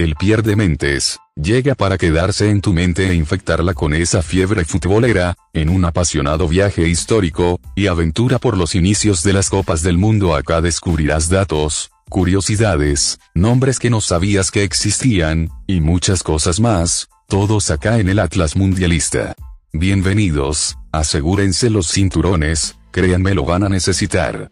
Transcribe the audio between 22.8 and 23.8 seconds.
créanme lo van a